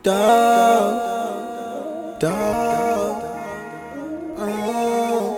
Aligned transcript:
Dog, 0.00 0.94
dog, 2.20 3.22
oh. 4.38 5.34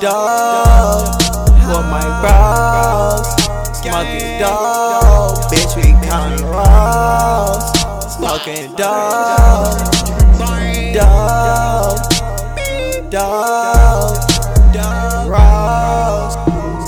dog. 0.00 1.20
For 1.68 1.82
my 1.82 2.00
bros, 2.20 3.26
smoking 3.76 4.38
dog. 4.40 5.36
Bitch, 5.50 5.76
we 5.76 5.92
counting 6.08 6.46
rolls. 6.46 7.64
Smoking 8.14 8.74
dog, 8.76 9.78
dog, 10.94 11.98
dog. 13.10 14.16
Rolls, 15.28 16.34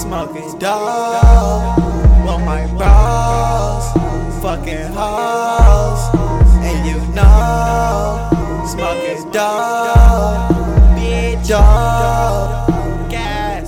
smoking 0.02 0.58
dog. 0.58 1.71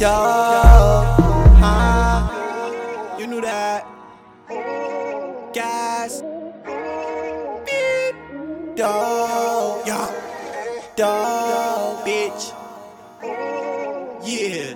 Dog, 0.04 1.04
huh? 1.64 3.16
You 3.18 3.26
knew 3.26 3.40
that. 3.40 3.86
Gas, 5.54 6.20
beat, 7.64 8.76
dog, 8.76 9.86
yeah, 9.86 10.10
dog, 10.94 12.04
bitch, 12.04 12.52
yeah, 14.28 14.74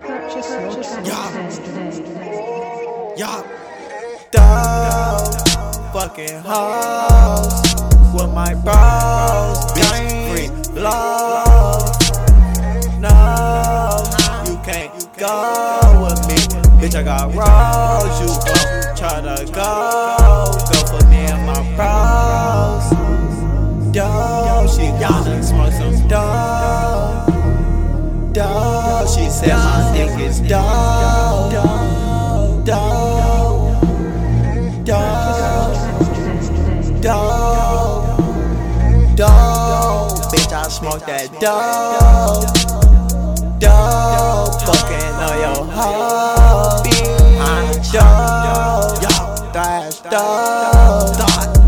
Purchase 0.00 0.50
your 0.50 0.84
tracks 0.84 1.56
today. 1.56 3.14
yeah, 3.16 3.40
dog, 4.30 5.32
fucking 5.94 6.40
hoes 6.44 7.56
with 8.12 8.30
my 8.34 8.52
bros, 8.52 9.58
bitch, 9.72 10.28
free. 10.28 10.48
Love. 10.82 11.37
I 17.18 17.26
rolls. 17.26 18.20
You 18.20 18.28
gon' 18.46 18.94
try 18.96 19.20
to 19.20 19.44
go. 19.50 19.70
Go 20.70 20.78
for 20.86 21.02
me 21.08 21.26
and 21.26 21.42
my 21.46 21.60
bros. 21.74 22.86
Dope, 23.92 24.68
she 24.70 24.86
wanna 25.02 25.42
smoke 25.42 25.72
some 25.72 25.98
dope. 26.06 27.26
Dope, 28.32 29.08
she 29.08 29.28
said 29.30 29.56
my 29.56 29.92
dick 29.96 30.20
is 30.20 30.38
dope. 30.40 31.50
Dope, 31.50 32.64
dope, 32.64 33.82
dope, 34.84 35.74
dope, 37.02 38.06
dope. 39.16 40.30
Bitch, 40.30 40.52
I 40.52 40.68
smoke 40.68 41.04
that. 41.06 41.26
Dope, 41.40 42.77
that's 50.10 51.16
dope. 51.16 51.58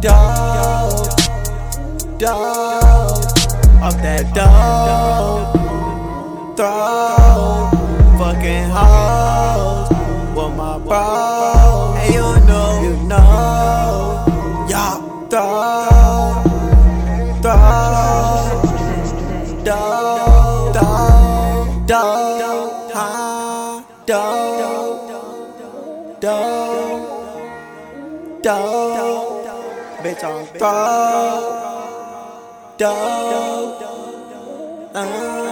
Dope, 0.00 1.10
dope, 2.18 2.30
off 3.82 3.96
that 4.00 4.24
dope. 4.34 5.52
Throw, 6.56 7.68
fucking 8.18 8.68
hoes 8.70 9.88
with 10.34 10.52
my 10.56 10.78
bros. 10.78 11.96
Hey, 11.98 12.14
you 12.14 12.28
know, 12.46 12.68
you 12.82 12.94
know, 13.06 14.24
y'all 14.70 15.00
throw, 15.28 16.42
throw. 17.42 18.60
Dope, 19.62 20.74
dope, 20.74 21.86
dope, 21.86 22.49
dope, 28.42 29.46
bitch 30.02 30.24
on 30.24 30.46
throw, 30.46 31.76
dope, 32.78 33.82
uh. 34.94 35.49